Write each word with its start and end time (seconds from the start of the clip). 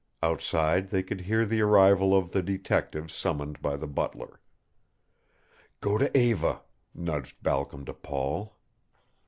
Outside 0.23 0.87
they 0.87 1.03
could 1.03 1.21
hear 1.21 1.45
the 1.45 1.61
arrival 1.61 2.17
of 2.17 2.31
the 2.31 2.41
detectives 2.41 3.13
summoned 3.13 3.61
by 3.61 3.77
the 3.77 3.85
butler. 3.85 4.39
"Go 5.79 5.99
to 5.99 6.09
Eva," 6.17 6.63
nudged 6.95 7.35
Balcom 7.43 7.85
to 7.85 7.93
Paul. 7.93 8.57